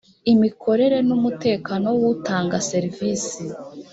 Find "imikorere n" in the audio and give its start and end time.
0.33-1.09